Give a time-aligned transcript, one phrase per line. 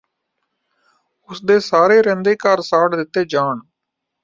[1.29, 3.59] ਉਨ੍ਹਾਂ ਦੇ ਸਾਰੇ ਰਹਿੰਦੇ ਘਰ ਸਾੜ ਦਿੱਤੇ ਜਾਣ